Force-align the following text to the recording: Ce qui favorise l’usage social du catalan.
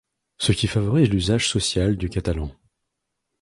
Ce 0.39 0.51
qui 0.51 0.65
favorise 0.65 1.11
l’usage 1.11 1.47
social 1.47 1.95
du 1.95 2.09
catalan. 2.09 2.49